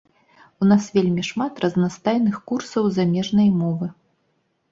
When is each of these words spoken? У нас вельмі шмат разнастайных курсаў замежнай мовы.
У 0.63 0.67
нас 0.69 0.83
вельмі 0.95 1.25
шмат 1.31 1.59
разнастайных 1.65 2.39
курсаў 2.51 2.83
замежнай 2.97 3.49
мовы. 3.61 3.93